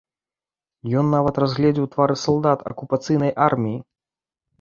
[1.01, 3.77] Ён нават разгледзеў твары салдат акупацыйнай арміі.